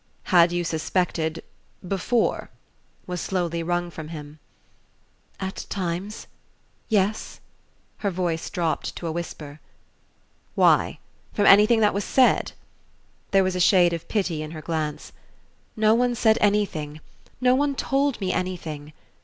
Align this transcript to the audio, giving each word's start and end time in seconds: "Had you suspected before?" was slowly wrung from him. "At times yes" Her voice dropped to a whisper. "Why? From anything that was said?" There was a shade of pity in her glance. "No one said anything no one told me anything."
"Had 0.33 0.51
you 0.51 0.63
suspected 0.63 1.43
before?" 1.87 2.49
was 3.05 3.21
slowly 3.21 3.61
wrung 3.61 3.91
from 3.91 4.07
him. 4.07 4.39
"At 5.39 5.67
times 5.69 6.25
yes" 6.89 7.39
Her 7.99 8.09
voice 8.09 8.49
dropped 8.49 8.95
to 8.95 9.05
a 9.05 9.11
whisper. 9.11 9.59
"Why? 10.55 10.97
From 11.33 11.45
anything 11.45 11.81
that 11.81 11.93
was 11.93 12.03
said?" 12.03 12.53
There 13.29 13.43
was 13.43 13.55
a 13.55 13.59
shade 13.59 13.93
of 13.93 14.07
pity 14.07 14.41
in 14.41 14.49
her 14.57 14.61
glance. 14.63 15.11
"No 15.75 15.93
one 15.93 16.15
said 16.15 16.39
anything 16.41 16.99
no 17.39 17.53
one 17.53 17.75
told 17.75 18.19
me 18.19 18.33
anything." 18.33 18.93